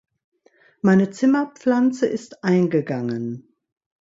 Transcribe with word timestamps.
Meine 0.81 1.11
Zimmerpflanze 1.11 2.07
ist 2.07 2.43
eingegangen. 2.43 3.53